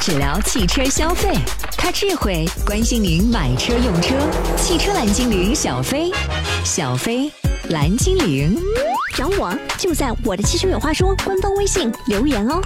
[0.00, 1.34] 只聊汽车消费，
[1.76, 4.14] 他智慧关心您买车用车。
[4.56, 6.10] 汽车蓝精灵小飞，
[6.64, 7.30] 小飞
[7.70, 8.56] 蓝精灵，
[9.16, 12.60] 找我就在我的汽车有话说官方微信留言哦。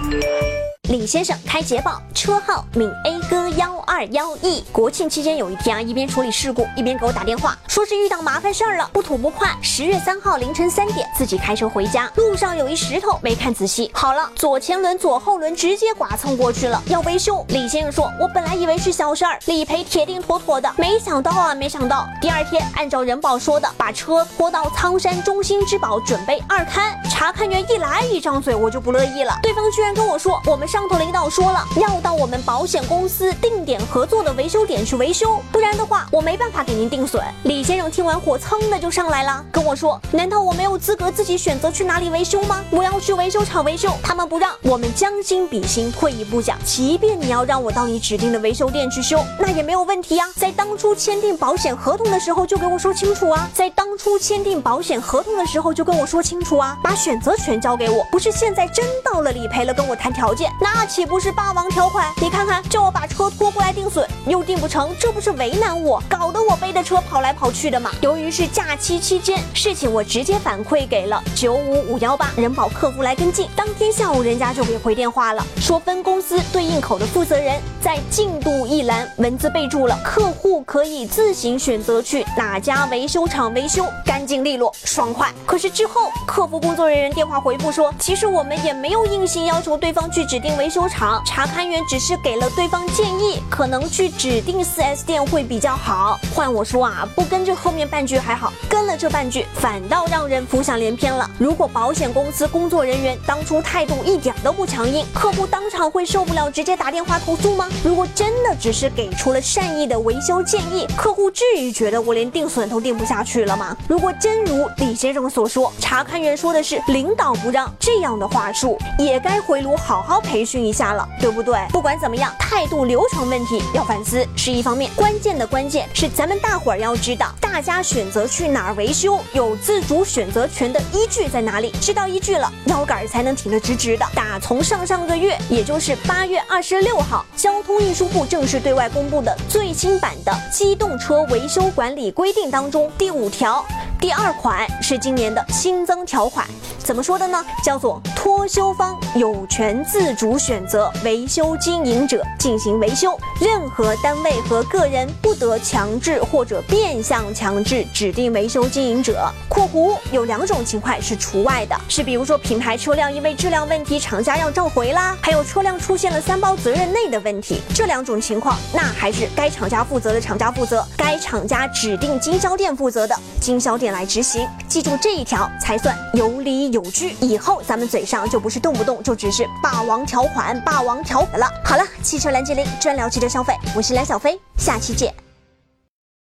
[0.89, 4.63] 李先生开捷豹，车号闽 A 哥幺二幺 E。
[4.71, 9.55] 国庆期间有一天啊，一边处理事故，一边给我打电话，说是遇到麻烦事儿了，不吐不快。
[9.61, 13.91] 十月三号凌晨三点，自己开车回家，路上有一石头，没看仔细。
[13.93, 17.45] 好了，左前轮、左后轮直接剐蹭过去了，要维修。
[17.49, 26.95] 李先生说，我本来以为是小事儿，理赔铁定妥妥的，没想到啊，没想到第二天按照人保说的，把车拖到苍山中心之宝，准备二勘。
[27.11, 30.69] 查看员一来一张嘴，我就不乐意了，对方居然跟我说，我们。
[30.69, 37.23] 上头领导说了，要到我们保险公司定点合作的维修点去维修，不然的话，我没办法给您定损。
[37.43, 42.63] 李先生听完火蹭的就上来了，跟我说：“难道我没有资格自己选择去哪里维修吗？
[42.71, 44.51] 我要去维修厂维修，他们不让。
[44.61, 50.25] 我们将心比心，退一步讲，即便你要让我到你指定的维修店去修，那也没有问题呀。
[50.35, 62.11] 在当初签订保险合同的时候就给我说清楚啊，在当初签订保险合同的时候就跟我说清楚啊，把选择权交给我，不是现在真到了理赔了跟我谈条件。”那岂不是霸王条款？
[62.21, 67.91] 你看看，叫我把车拖过来定损，又定不成，这不是为难我，搞得我背着车跑来跑去的吗？
[68.01, 73.49] 由于是假期期间，事情我直接反馈给了九五五幺八人保客服来跟进。
[73.55, 85.33] 当天下午，人家就给回电话了，说分公司对应口的负责人在进度一栏文字备注了，客户可以自行选择去哪家维修厂维修，干净利落，爽快。
[85.45, 90.55] 可是之后，客服工作人员电话回复说，其实我们也没有硬性要求对方去指定。
[90.59, 96.19] 维修厂查勘员只是给了对方建议，可能去指定 4S 店会比较好。
[96.35, 101.31] 换我说啊，不跟这后面半句还好，跟了这半句反倒让人浮想联翩了。
[101.37, 107.69] 如果保险公司工作人员当初态度一点都不强硬，客户当场会受不了直接打电话投诉吗？
[107.85, 113.77] 如果真的只是给出了善意的维修建议，客户至于觉得我连定损都定不下去了吗？
[113.87, 120.49] 如果真如李先生所说，查勘员说的是领导不让，这样的话术也该回炉好好培。
[120.49, 121.59] 训一下了，对不对？
[121.69, 131.71] 不管怎么样，态度流程问题要反思是一方面，关键的关键是咱们大伙儿要知道，大家选择去哪儿维修，有自主选择权的依据在哪里？
[131.79, 134.03] 知道依据了，腰杆才能挺得直直的。
[134.15, 143.63] 打从上上个月，也就是八月二十六号，交通运输部正式对外公布的最新版的机动车维修管理规定当中，第五条。
[143.99, 147.45] 第二款是今年的新增条款，怎么说的呢？
[147.61, 159.29] 叫做托修方有权自主选择维修经营者进行维修，任何单位和个人不得强制或者变相强制指定维修经营者。
[159.49, 173.88] 括弧有两种情况是除外的，是比如说品牌车辆因为质量问题厂家要召回啦，还有车辆出现了三包责任内的问题，这两种情况那还是该厂家负责的厂家负责，该厂家指定经销店负责的经销店。
[173.91, 177.15] 来执行，记住这一条才算有理有据。
[177.21, 181.47] 以后咱们嘴上就不是动不动就只是霸王条款、霸王条款了。
[181.63, 185.28] 好了，汽车蓝精灵专聊汽车消费，我是蓝小飞，下期见。